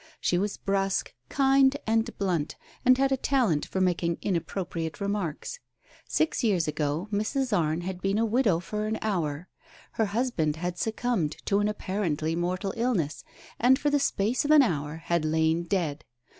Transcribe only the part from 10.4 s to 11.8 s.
had succumbed to an